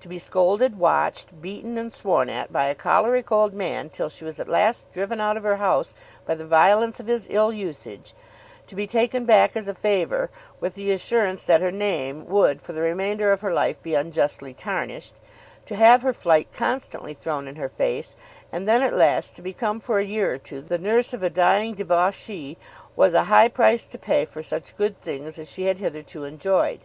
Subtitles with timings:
[0.00, 4.22] To be scolded, watched, beaten, and sworn at by a choleric old man till she
[4.26, 5.94] was at last driven out of her house
[6.26, 8.12] by the violence of his ill usage;
[8.66, 10.28] to be taken back as a favour
[10.60, 14.52] with the assurance that her name would for the remainder of her life be unjustly
[14.52, 15.14] tarnished;
[15.64, 18.16] to have her flight constantly thrown in her face;
[18.52, 21.30] and then at last to become for a year or two the nurse of a
[21.30, 22.58] dying debauchee,
[22.96, 26.80] was a high price to pay for such good things as she had hitherto enjoyed.